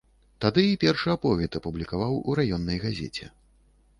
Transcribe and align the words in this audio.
Тады 0.45 0.63
і 0.67 0.79
першы 0.83 1.11
аповед 1.17 1.59
апублікаваў 1.59 2.17
у 2.29 2.37
раённай 2.39 2.79
газеце. 2.87 3.29